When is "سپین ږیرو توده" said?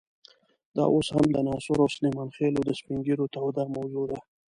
2.79-3.63